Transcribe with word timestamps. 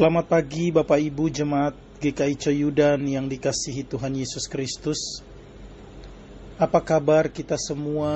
Selamat 0.00 0.32
pagi 0.32 0.72
Bapak 0.72 0.96
Ibu 0.96 1.28
Jemaat 1.28 2.00
GKI 2.00 2.32
Coyudan 2.40 3.04
yang 3.04 3.28
dikasihi 3.28 3.84
Tuhan 3.84 4.16
Yesus 4.16 4.48
Kristus. 4.48 5.20
Apa 6.56 6.80
kabar 6.80 7.28
kita 7.28 7.60
semua 7.60 8.08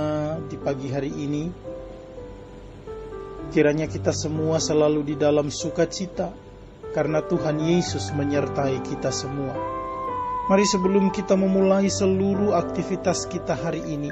di 0.48 0.56
pagi 0.56 0.88
hari 0.88 1.12
ini? 1.12 1.52
Kiranya 3.52 3.84
kita 3.84 4.16
semua 4.16 4.64
selalu 4.64 5.12
di 5.12 5.14
dalam 5.20 5.52
sukacita 5.52 6.32
karena 6.96 7.20
Tuhan 7.20 7.60
Yesus 7.60 8.16
menyertai 8.16 8.80
kita 8.80 9.12
semua. 9.12 9.52
Mari 10.48 10.64
sebelum 10.64 11.12
kita 11.12 11.36
memulai 11.36 11.92
seluruh 11.92 12.56
aktivitas 12.56 13.28
kita 13.28 13.60
hari 13.60 13.84
ini, 13.84 14.08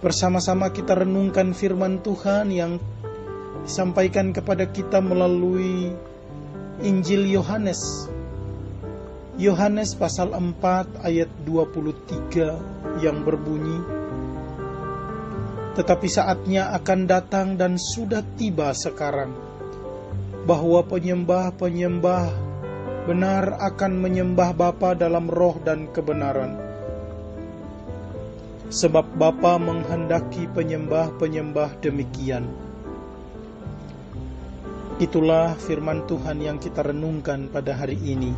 bersama-sama 0.00 0.72
kita 0.72 0.96
renungkan 0.96 1.52
firman 1.52 2.00
Tuhan 2.00 2.48
yang 2.48 2.80
disampaikan 3.64 4.32
kepada 4.32 4.68
kita 4.68 5.02
melalui 5.02 5.92
Injil 6.80 7.28
Yohanes. 7.28 8.08
Yohanes 9.40 9.96
pasal 9.96 10.36
4 10.36 11.00
ayat 11.00 11.30
23 11.48 13.00
yang 13.00 13.24
berbunyi 13.24 13.80
Tetapi 15.80 16.08
saatnya 16.12 16.76
akan 16.76 17.00
datang 17.08 17.56
dan 17.56 17.80
sudah 17.80 18.20
tiba 18.36 18.76
sekarang 18.76 19.32
bahwa 20.44 20.84
penyembah-penyembah 20.84 22.50
benar 23.08 23.56
akan 23.60 23.92
menyembah 24.00 24.52
Bapa 24.52 24.92
dalam 24.92 25.28
roh 25.28 25.56
dan 25.64 25.88
kebenaran. 25.88 26.56
Sebab 28.70 29.18
Bapa 29.18 29.58
menghendaki 29.58 30.46
penyembah-penyembah 30.52 31.80
demikian. 31.82 32.69
Itulah 35.00 35.56
firman 35.56 36.04
Tuhan 36.04 36.44
yang 36.44 36.60
kita 36.60 36.84
renungkan 36.84 37.48
pada 37.48 37.72
hari 37.72 37.96
ini. 37.96 38.36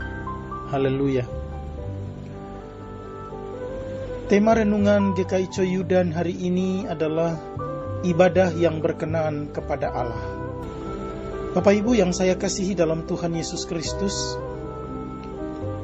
Haleluya. 0.70 1.26
Tema 4.30 4.54
renungan 4.54 5.10
GKI 5.10 5.50
Coyudan 5.50 6.14
hari 6.14 6.38
ini 6.38 6.86
adalah 6.86 7.34
ibadah 8.06 8.54
yang 8.54 8.78
berkenan 8.78 9.50
kepada 9.50 9.90
Allah. 9.90 10.22
Bapak 11.58 11.82
Ibu 11.82 11.98
yang 11.98 12.14
saya 12.14 12.38
kasihi 12.38 12.78
dalam 12.78 13.10
Tuhan 13.10 13.34
Yesus 13.34 13.66
Kristus, 13.66 14.38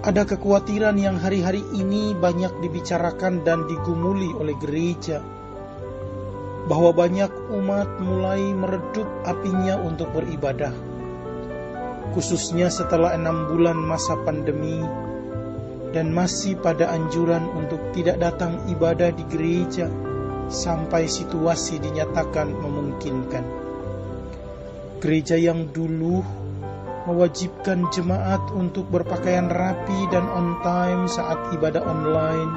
ada 0.06 0.22
kekhawatiran 0.30 0.94
yang 0.94 1.18
hari-hari 1.18 1.66
ini 1.74 2.14
banyak 2.14 2.54
dibicarakan 2.62 3.42
dan 3.42 3.66
digumuli 3.66 4.30
oleh 4.30 4.54
gereja 4.62 5.26
bahwa 6.68 6.92
banyak 6.92 7.32
umat 7.48 7.88
mulai 7.98 8.52
meredup 8.52 9.08
apinya 9.24 9.80
untuk 9.80 10.12
beribadah. 10.12 10.70
Khususnya 12.12 12.68
setelah 12.68 13.16
enam 13.16 13.48
bulan 13.48 13.80
masa 13.80 14.20
pandemi 14.20 14.84
dan 15.96 16.12
masih 16.12 16.60
pada 16.60 16.92
anjuran 16.92 17.48
untuk 17.56 17.80
tidak 17.96 18.20
datang 18.20 18.60
ibadah 18.68 19.08
di 19.08 19.24
gereja 19.32 19.88
sampai 20.52 21.08
situasi 21.08 21.80
dinyatakan 21.80 22.52
memungkinkan. 22.52 23.44
Gereja 25.00 25.40
yang 25.40 25.72
dulu 25.72 26.20
mewajibkan 27.08 27.88
jemaat 27.88 28.44
untuk 28.52 28.84
berpakaian 28.92 29.48
rapi 29.48 30.00
dan 30.12 30.28
on 30.28 30.60
time 30.60 31.08
saat 31.08 31.40
ibadah 31.56 31.80
online, 31.80 32.52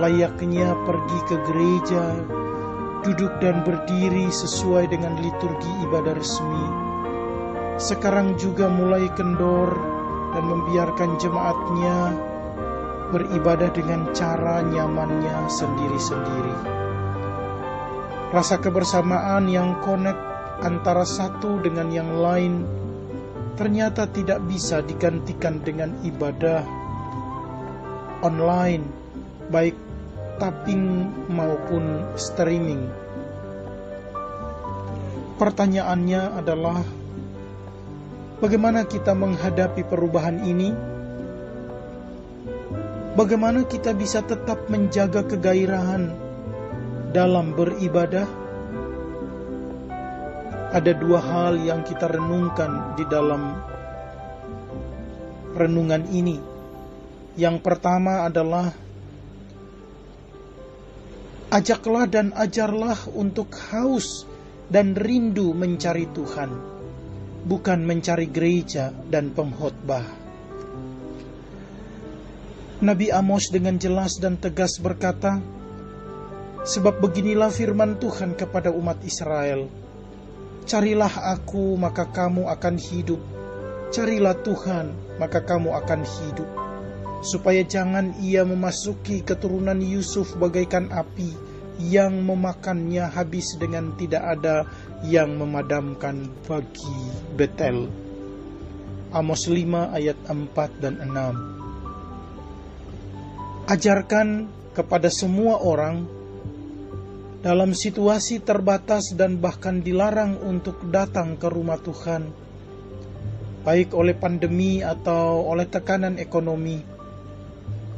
layaknya 0.00 0.72
pergi 0.88 1.18
ke 1.28 1.36
gereja 1.44 2.04
duduk 3.02 3.30
dan 3.42 3.66
berdiri 3.66 4.30
sesuai 4.30 4.90
dengan 4.90 5.18
liturgi 5.18 5.72
ibadah 5.86 6.14
resmi. 6.14 6.66
Sekarang 7.78 8.38
juga 8.38 8.70
mulai 8.70 9.10
kendor 9.18 9.74
dan 10.32 10.44
membiarkan 10.46 11.18
jemaatnya 11.18 12.14
beribadah 13.12 13.68
dengan 13.74 14.08
cara 14.16 14.64
nyamannya 14.64 15.50
sendiri-sendiri. 15.50 16.56
Rasa 18.32 18.56
kebersamaan 18.56 19.44
yang 19.50 19.76
konek 19.84 20.16
antara 20.64 21.04
satu 21.04 21.60
dengan 21.60 21.92
yang 21.92 22.08
lain 22.16 22.64
ternyata 23.60 24.08
tidak 24.08 24.40
bisa 24.48 24.80
digantikan 24.80 25.60
dengan 25.60 25.92
ibadah 26.00 26.64
online, 28.24 28.88
baik 29.52 29.76
tapping 30.42 31.06
maupun 31.30 32.02
streaming. 32.18 32.90
Pertanyaannya 35.38 36.22
adalah 36.34 36.82
bagaimana 38.42 38.82
kita 38.82 39.14
menghadapi 39.14 39.86
perubahan 39.86 40.42
ini? 40.42 40.74
Bagaimana 43.14 43.62
kita 43.70 43.94
bisa 43.94 44.26
tetap 44.26 44.66
menjaga 44.66 45.22
kegairahan 45.22 46.10
dalam 47.14 47.54
beribadah? 47.54 48.26
Ada 50.74 50.90
dua 50.98 51.22
hal 51.22 51.62
yang 51.62 51.86
kita 51.86 52.10
renungkan 52.10 52.98
di 52.98 53.06
dalam 53.06 53.62
renungan 55.54 56.02
ini. 56.10 56.40
Yang 57.38 57.62
pertama 57.62 58.26
adalah 58.26 58.81
Ajaklah 61.52 62.08
dan 62.08 62.32
ajarlah 62.32 63.12
untuk 63.12 63.52
haus 63.68 64.24
dan 64.72 64.96
rindu 64.96 65.52
mencari 65.52 66.08
Tuhan, 66.08 66.48
bukan 67.44 67.84
mencari 67.84 68.32
gereja 68.32 68.88
dan 68.88 69.36
pengkhotbah. 69.36 70.00
Nabi 72.80 73.12
Amos 73.12 73.52
dengan 73.52 73.76
jelas 73.76 74.16
dan 74.16 74.40
tegas 74.40 74.80
berkata, 74.80 75.44
Sebab 76.64 77.04
beginilah 77.04 77.52
firman 77.52 78.00
Tuhan 78.00 78.32
kepada 78.32 78.72
umat 78.72 79.04
Israel, 79.04 79.68
Carilah 80.64 81.36
aku 81.36 81.76
maka 81.76 82.08
kamu 82.08 82.48
akan 82.48 82.80
hidup, 82.80 83.20
carilah 83.92 84.40
Tuhan 84.40 85.18
maka 85.20 85.44
kamu 85.44 85.68
akan 85.68 86.00
hidup 86.00 86.61
supaya 87.22 87.62
jangan 87.62 88.18
ia 88.18 88.42
memasuki 88.42 89.22
keturunan 89.22 89.78
Yusuf 89.78 90.34
bagaikan 90.36 90.90
api 90.90 91.30
yang 91.78 92.26
memakannya 92.26 93.06
habis 93.08 93.56
dengan 93.56 93.96
tidak 93.96 94.22
ada 94.38 94.66
yang 95.06 95.38
memadamkan 95.38 96.28
bagi 96.44 97.00
Betel. 97.38 97.86
Amos 99.14 99.46
5 99.46 99.94
ayat 99.94 100.18
4 100.26 100.82
dan 100.82 100.98
6. 101.00 103.70
Ajarkan 103.70 104.50
kepada 104.74 105.06
semua 105.12 105.60
orang 105.62 106.08
dalam 107.42 107.74
situasi 107.74 108.38
terbatas 108.40 109.12
dan 109.18 109.42
bahkan 109.42 109.82
dilarang 109.82 110.38
untuk 110.40 110.78
datang 110.88 111.36
ke 111.36 111.50
rumah 111.50 111.76
Tuhan, 111.82 112.30
baik 113.66 113.92
oleh 113.98 114.14
pandemi 114.14 114.78
atau 114.80 115.50
oleh 115.50 115.66
tekanan 115.66 116.22
ekonomi, 116.22 116.91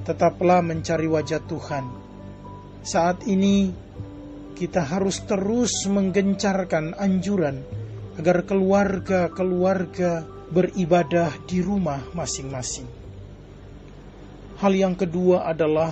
tetaplah 0.05 0.61
mencari 0.61 1.09
wajah 1.09 1.41
Tuhan. 1.49 1.85
Saat 2.85 3.25
ini 3.25 3.73
kita 4.55 4.85
harus 4.85 5.25
terus 5.25 5.89
menggencarkan 5.89 6.95
anjuran 6.95 7.65
agar 8.21 8.47
keluarga-keluarga 8.47 10.23
beribadah 10.53 11.35
di 11.49 11.59
rumah 11.65 12.05
masing-masing. 12.15 12.87
Hal 14.63 14.71
yang 14.71 14.95
kedua 14.95 15.51
adalah 15.51 15.91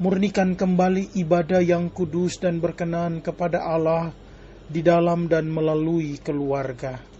murnikan 0.00 0.56
kembali 0.56 1.18
ibadah 1.18 1.60
yang 1.60 1.92
kudus 1.92 2.40
dan 2.40 2.62
berkenan 2.62 3.20
kepada 3.20 3.66
Allah 3.68 4.14
di 4.64 4.80
dalam 4.80 5.28
dan 5.28 5.50
melalui 5.50 6.16
keluarga. 6.22 7.17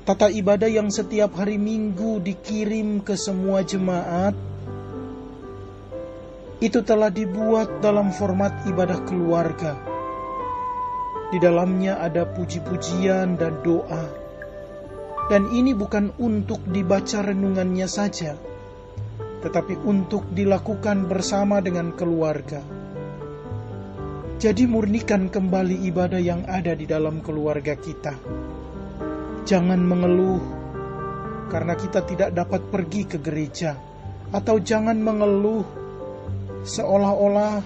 Tata 0.00 0.32
ibadah 0.32 0.64
yang 0.64 0.88
setiap 0.88 1.36
hari 1.36 1.60
Minggu 1.60 2.24
dikirim 2.24 3.04
ke 3.04 3.20
semua 3.20 3.60
jemaat 3.60 4.32
itu 6.56 6.80
telah 6.80 7.12
dibuat 7.12 7.84
dalam 7.84 8.08
format 8.08 8.64
ibadah 8.64 8.96
keluarga. 9.04 9.76
Di 11.28 11.36
dalamnya 11.36 12.00
ada 12.00 12.24
puji-pujian 12.24 13.36
dan 13.36 13.60
doa. 13.60 14.08
Dan 15.28 15.52
ini 15.52 15.76
bukan 15.76 16.16
untuk 16.16 16.64
dibaca 16.64 17.20
renungannya 17.20 17.84
saja, 17.84 18.40
tetapi 19.44 19.84
untuk 19.84 20.32
dilakukan 20.32 21.12
bersama 21.12 21.60
dengan 21.60 21.92
keluarga. 21.92 22.64
Jadi 24.40 24.64
murnikan 24.64 25.28
kembali 25.28 25.84
ibadah 25.92 26.18
yang 26.24 26.48
ada 26.48 26.72
di 26.72 26.88
dalam 26.88 27.20
keluarga 27.20 27.76
kita 27.76 28.16
Jangan 29.50 29.82
mengeluh 29.82 30.38
karena 31.50 31.74
kita 31.74 32.06
tidak 32.06 32.30
dapat 32.38 32.70
pergi 32.70 33.02
ke 33.02 33.18
gereja, 33.18 33.74
atau 34.30 34.62
jangan 34.62 34.94
mengeluh 34.94 35.66
seolah-olah 36.62 37.58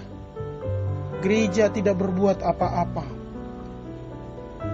gereja 1.20 1.68
tidak 1.68 2.00
berbuat 2.00 2.40
apa-apa. 2.40 3.04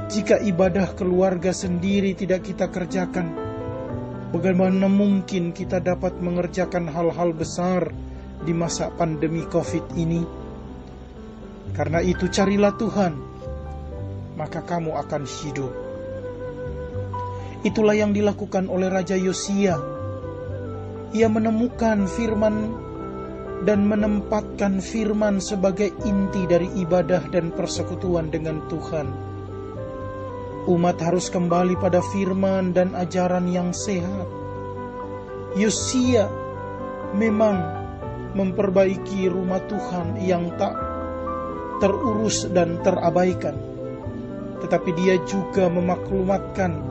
Jika 0.06 0.38
ibadah 0.38 0.94
keluarga 0.94 1.50
sendiri 1.50 2.14
tidak 2.14 2.46
kita 2.46 2.70
kerjakan, 2.70 3.34
bagaimana 4.30 4.86
mungkin 4.86 5.50
kita 5.50 5.82
dapat 5.82 6.14
mengerjakan 6.22 6.86
hal-hal 6.94 7.34
besar 7.34 7.90
di 8.46 8.54
masa 8.54 8.86
pandemi 8.94 9.42
COVID 9.50 9.98
ini? 9.98 10.22
Karena 11.74 12.06
itu, 12.06 12.30
carilah 12.30 12.78
Tuhan, 12.78 13.18
maka 14.38 14.62
kamu 14.62 14.94
akan 14.94 15.26
hidup. 15.26 15.89
Itulah 17.60 17.96
yang 17.96 18.16
dilakukan 18.16 18.68
oleh 18.68 18.88
Raja 18.88 19.18
Yosia. 19.18 19.76
Ia 21.10 21.28
menemukan 21.28 22.06
firman 22.06 22.56
dan 23.68 23.84
menempatkan 23.84 24.80
firman 24.80 25.42
sebagai 25.42 25.92
inti 26.06 26.48
dari 26.48 26.70
ibadah 26.80 27.28
dan 27.28 27.52
persekutuan 27.52 28.32
dengan 28.32 28.64
Tuhan 28.72 29.30
Umat 30.68 31.00
harus 31.00 31.32
kembali 31.32 31.80
pada 31.80 32.04
firman 32.04 32.76
dan 32.76 32.92
ajaran 32.92 33.48
yang 33.48 33.72
sehat. 33.72 34.28
Yosia 35.56 36.28
memang 37.16 37.56
memperbaiki 38.36 39.24
rumah 39.32 39.64
Tuhan 39.64 40.20
yang 40.20 40.52
tak 40.60 40.76
terurus 41.80 42.44
dan 42.52 42.76
terabaikan. 42.84 43.56
Tetapi 44.60 44.90
dia 45.00 45.16
juga 45.24 45.72
memaklumatkan 45.72 46.89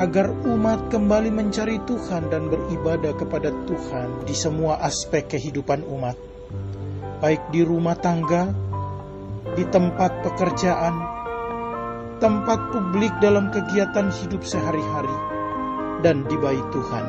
agar 0.00 0.32
umat 0.48 0.88
kembali 0.88 1.28
mencari 1.28 1.76
Tuhan 1.84 2.32
dan 2.32 2.48
beribadah 2.48 3.12
kepada 3.12 3.52
Tuhan 3.68 4.24
di 4.24 4.32
semua 4.32 4.80
aspek 4.80 5.28
kehidupan 5.28 5.84
umat. 5.84 6.16
Baik 7.20 7.52
di 7.52 7.60
rumah 7.60 7.94
tangga, 8.00 8.48
di 9.52 9.64
tempat 9.68 10.24
pekerjaan, 10.24 10.94
tempat 12.18 12.72
publik 12.72 13.12
dalam 13.20 13.52
kegiatan 13.52 14.08
hidup 14.08 14.42
sehari-hari, 14.42 15.18
dan 16.00 16.24
di 16.24 16.40
bait 16.40 16.64
Tuhan. 16.72 17.06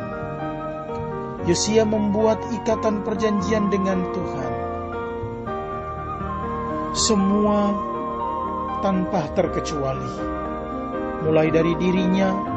Yosia 1.48 1.88
membuat 1.88 2.40
ikatan 2.52 3.04
perjanjian 3.04 3.72
dengan 3.72 4.06
Tuhan. 4.12 4.52
Semua 6.94 7.74
tanpa 8.86 9.26
terkecuali, 9.34 10.14
mulai 11.26 11.50
dari 11.50 11.74
dirinya, 11.80 12.53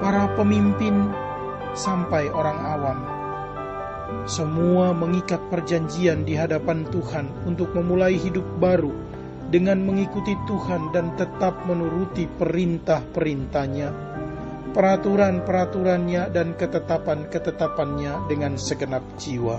para 0.00 0.28
pemimpin, 0.36 1.10
sampai 1.76 2.32
orang 2.32 2.58
awam. 2.64 2.98
Semua 4.26 4.94
mengikat 4.94 5.38
perjanjian 5.50 6.22
di 6.24 6.34
hadapan 6.38 6.86
Tuhan 6.88 7.26
untuk 7.46 7.74
memulai 7.74 8.14
hidup 8.18 8.46
baru 8.58 8.90
dengan 9.50 9.82
mengikuti 9.82 10.34
Tuhan 10.46 10.90
dan 10.90 11.14
tetap 11.14 11.62
menuruti 11.66 12.26
perintah-perintahnya, 12.26 13.88
peraturan-peraturannya 14.74 16.34
dan 16.34 16.54
ketetapan-ketetapannya 16.58 18.26
dengan 18.26 18.58
segenap 18.58 19.02
jiwa. 19.18 19.58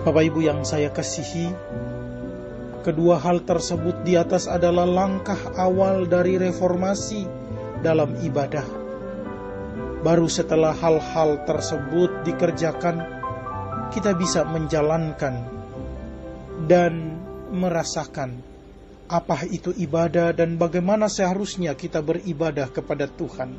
Bapak 0.00 0.24
Ibu 0.32 0.40
yang 0.40 0.64
saya 0.64 0.88
kasihi, 0.88 1.52
kedua 2.80 3.20
hal 3.20 3.44
tersebut 3.44 4.02
di 4.02 4.16
atas 4.16 4.48
adalah 4.48 4.88
langkah 4.88 5.38
awal 5.56 6.08
dari 6.08 6.40
reformasi 6.40 7.28
dalam 7.84 8.16
ibadah. 8.24 8.64
Baru 10.00 10.32
setelah 10.32 10.72
hal-hal 10.72 11.44
tersebut 11.44 12.24
dikerjakan, 12.24 13.04
kita 13.92 14.16
bisa 14.16 14.48
menjalankan 14.48 15.44
dan 16.64 17.20
merasakan 17.52 18.40
apa 19.10 19.42
itu 19.50 19.74
ibadah 19.74 20.30
dan 20.30 20.54
bagaimana 20.54 21.10
seharusnya 21.10 21.74
kita 21.74 22.00
beribadah 22.00 22.70
kepada 22.70 23.10
Tuhan. 23.10 23.52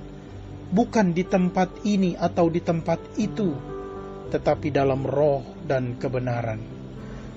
Bukan 0.71 1.11
di 1.11 1.27
tempat 1.27 1.83
ini 1.83 2.15
atau 2.15 2.47
di 2.47 2.63
tempat 2.63 3.19
itu, 3.19 3.51
tetapi 4.31 4.71
dalam 4.71 5.03
roh 5.03 5.43
dan 5.67 5.99
kebenaran. 5.99 6.80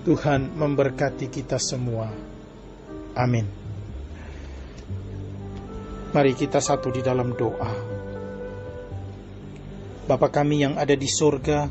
Tuhan 0.04 0.52
memberkati 0.52 1.32
kita 1.32 1.56
semua. 1.56 2.12
Amin. 3.16 3.48
Mari 6.12 6.36
kita 6.36 6.60
satu 6.60 6.92
di 6.92 7.00
dalam 7.00 7.32
doa. 7.32 7.72
Bapa 10.04 10.28
kami 10.28 10.60
yang 10.60 10.76
ada 10.76 10.92
di 10.92 11.08
surga, 11.08 11.64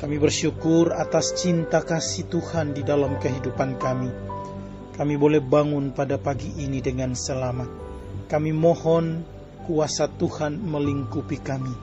kami 0.00 0.16
bersyukur 0.16 0.96
atas 0.96 1.36
cinta 1.36 1.84
kasih 1.84 2.24
Tuhan 2.32 2.72
di 2.72 2.80
dalam 2.80 3.20
kehidupan 3.20 3.76
kami. 3.76 4.08
Kami 4.96 5.14
boleh 5.20 5.44
bangun 5.44 5.92
pada 5.92 6.16
pagi 6.16 6.56
ini 6.56 6.80
dengan 6.80 7.12
selamat. 7.12 7.68
Kami 8.32 8.48
mohon 8.56 9.20
kuasa 9.68 10.08
Tuhan 10.08 10.56
melingkupi 10.56 11.36
kami. 11.44 11.76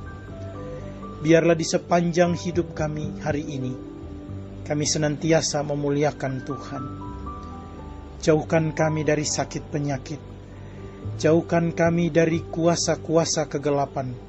Biarlah 1.22 1.54
di 1.54 1.66
sepanjang 1.70 2.34
hidup 2.34 2.74
kami 2.74 3.22
hari 3.22 3.46
ini, 3.46 3.87
kami 4.68 4.84
senantiasa 4.84 5.64
memuliakan 5.64 6.44
Tuhan. 6.44 6.84
Jauhkan 8.20 8.76
kami 8.76 9.08
dari 9.08 9.24
sakit 9.24 9.64
penyakit. 9.72 10.20
Jauhkan 11.16 11.72
kami 11.72 12.12
dari 12.12 12.44
kuasa-kuasa 12.44 13.48
kegelapan 13.48 14.28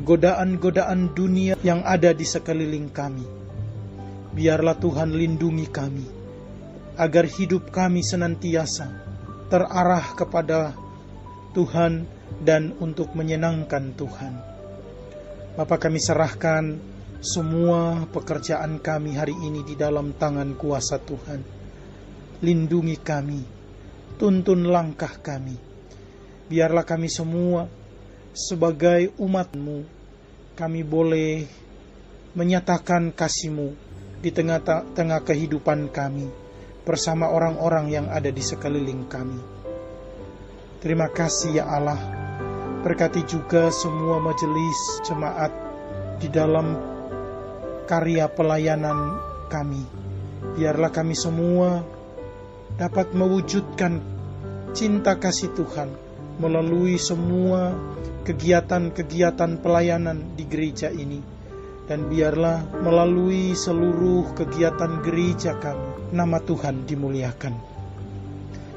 godaan-godaan 0.00 1.12
dunia 1.12 1.54
yang 1.60 1.84
ada 1.84 2.16
di 2.16 2.24
sekeliling 2.24 2.88
kami. 2.90 3.26
Biarlah 4.30 4.78
Tuhan 4.78 5.12
lindungi 5.12 5.66
kami, 5.68 6.06
agar 6.96 7.26
hidup 7.26 7.68
kami 7.74 8.00
senantiasa 8.00 8.88
terarah 9.50 10.06
kepada 10.14 10.72
Tuhan 11.52 12.06
dan 12.40 12.78
untuk 12.78 13.12
menyenangkan 13.18 13.92
Tuhan. 13.98 14.34
Bapak 15.58 15.90
kami 15.90 15.98
serahkan 15.98 16.78
semua 17.20 18.08
pekerjaan 18.08 18.80
kami 18.80 19.12
hari 19.12 19.36
ini 19.36 19.60
di 19.60 19.76
dalam 19.76 20.16
tangan 20.16 20.56
kuasa 20.56 20.96
Tuhan. 20.96 21.40
Lindungi 22.40 22.96
kami, 22.96 23.44
tuntun 24.16 24.64
langkah 24.64 25.20
kami. 25.20 25.52
Biarlah 26.48 26.88
kami 26.88 27.12
semua 27.12 27.68
sebagai 28.32 29.12
umatmu, 29.20 29.84
kami 30.56 30.80
boleh 30.80 31.44
menyatakan 32.32 33.12
kasihmu 33.12 33.76
di 34.24 34.32
tengah-tengah 34.32 35.20
kehidupan 35.20 35.92
kami 35.92 36.24
bersama 36.88 37.28
orang-orang 37.28 37.92
yang 37.92 38.06
ada 38.08 38.32
di 38.32 38.40
sekeliling 38.40 39.04
kami. 39.12 39.40
Terima 40.80 41.12
kasih 41.12 41.60
ya 41.60 41.68
Allah, 41.68 42.00
berkati 42.80 43.28
juga 43.28 43.68
semua 43.68 44.16
majelis 44.24 45.04
jemaat 45.04 45.52
di 46.16 46.32
dalam 46.32 46.99
karya 47.90 48.30
pelayanan 48.30 49.18
kami. 49.50 49.82
Biarlah 50.54 50.94
kami 50.94 51.18
semua 51.18 51.82
dapat 52.78 53.10
mewujudkan 53.18 53.98
cinta 54.70 55.18
kasih 55.18 55.50
Tuhan 55.58 55.90
melalui 56.38 56.94
semua 57.02 57.74
kegiatan-kegiatan 58.22 59.58
pelayanan 59.58 60.38
di 60.38 60.46
gereja 60.46 60.86
ini. 60.94 61.18
Dan 61.90 62.06
biarlah 62.06 62.70
melalui 62.86 63.50
seluruh 63.58 64.38
kegiatan 64.38 65.02
gereja 65.02 65.58
kami, 65.58 66.14
nama 66.14 66.38
Tuhan 66.38 66.86
dimuliakan. 66.86 67.54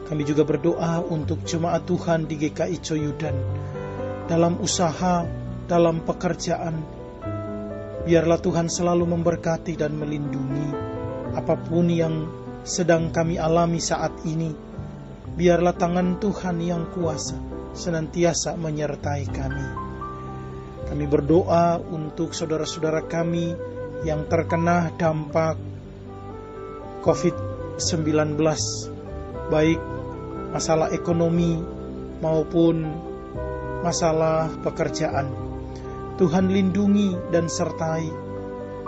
Kami 0.10 0.22
juga 0.26 0.42
berdoa 0.42 1.06
untuk 1.06 1.46
jemaat 1.46 1.86
Tuhan 1.86 2.26
di 2.26 2.42
GKI 2.42 2.78
Coyudan, 2.82 3.38
dalam 4.26 4.58
usaha, 4.58 5.30
dalam 5.70 6.02
pekerjaan. 6.02 7.03
Biarlah 8.04 8.40
Tuhan 8.44 8.68
selalu 8.68 9.08
memberkati 9.16 9.80
dan 9.80 9.96
melindungi 9.96 10.70
apa 11.34 11.56
pun 11.56 11.88
yang 11.88 12.28
sedang 12.68 13.16
kami 13.16 13.40
alami 13.40 13.80
saat 13.80 14.12
ini. 14.28 14.52
Biarlah 15.34 15.74
tangan 15.74 16.20
Tuhan 16.20 16.60
yang 16.60 16.92
kuasa 16.92 17.40
senantiasa 17.74 18.60
menyertai 18.60 19.26
kami. 19.32 19.68
Kami 20.84 21.06
berdoa 21.10 21.80
untuk 21.80 22.36
saudara-saudara 22.38 23.08
kami 23.10 23.56
yang 24.04 24.28
terkena 24.28 24.94
dampak 25.00 25.58
COVID-19, 27.08 28.38
baik 29.48 29.80
masalah 30.54 30.92
ekonomi 30.94 31.58
maupun 32.22 32.84
masalah 33.82 34.54
pekerjaan. 34.62 35.53
Tuhan 36.14 36.54
lindungi 36.54 37.34
dan 37.34 37.50
sertai 37.50 38.06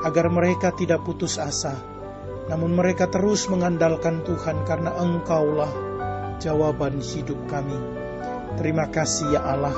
agar 0.06 0.30
mereka 0.30 0.70
tidak 0.78 1.02
putus 1.02 1.42
asa, 1.42 1.74
namun 2.46 2.78
mereka 2.78 3.10
terus 3.10 3.50
mengandalkan 3.50 4.22
Tuhan 4.22 4.62
karena 4.70 4.94
Engkaulah 5.02 5.74
jawaban 6.38 7.02
hidup 7.02 7.40
kami. 7.50 7.78
Terima 8.62 8.88
kasih 8.94 9.34
ya 9.34 9.42
Allah. 9.42 9.76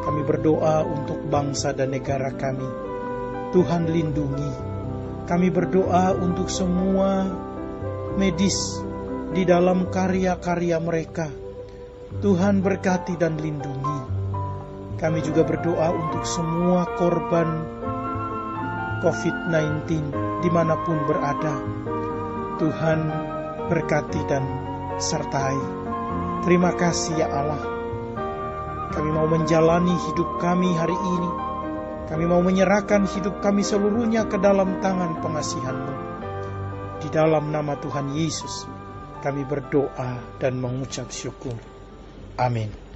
Kami 0.00 0.24
berdoa 0.24 0.80
untuk 0.88 1.20
bangsa 1.28 1.76
dan 1.76 1.92
negara 1.92 2.32
kami. 2.32 2.64
Tuhan 3.52 3.84
lindungi. 3.84 4.52
Kami 5.28 5.48
berdoa 5.52 6.16
untuk 6.16 6.48
semua 6.48 7.28
medis 8.16 8.80
di 9.36 9.44
dalam 9.44 9.92
karya-karya 9.92 10.80
mereka. 10.80 11.28
Tuhan 12.18 12.64
berkati 12.64 13.14
dan 13.14 13.38
lindungi. 13.38 13.89
Kami 15.00 15.24
juga 15.24 15.48
berdoa 15.48 15.96
untuk 15.96 16.28
semua 16.28 16.84
korban 17.00 17.64
COVID-19 19.00 19.88
di 20.44 20.50
mana 20.52 20.76
pun 20.84 21.00
berada. 21.08 21.56
Tuhan 22.60 23.00
berkati 23.72 24.20
dan 24.28 24.44
sertai. 25.00 25.56
Terima 26.44 26.76
kasih 26.76 27.16
ya 27.16 27.32
Allah. 27.32 27.64
Kami 28.92 29.08
mau 29.08 29.24
menjalani 29.24 29.96
hidup 30.12 30.36
kami 30.36 30.68
hari 30.76 30.92
ini. 30.92 31.30
Kami 32.12 32.24
mau 32.28 32.44
menyerahkan 32.44 33.08
hidup 33.08 33.40
kami 33.40 33.64
seluruhnya 33.64 34.28
ke 34.28 34.36
dalam 34.36 34.84
tangan 34.84 35.16
pengasihan-Mu. 35.24 35.94
Di 37.00 37.08
dalam 37.08 37.48
nama 37.48 37.72
Tuhan 37.80 38.12
Yesus, 38.12 38.68
kami 39.24 39.48
berdoa 39.48 40.20
dan 40.36 40.60
mengucap 40.60 41.08
syukur. 41.08 41.56
Amin. 42.36 42.89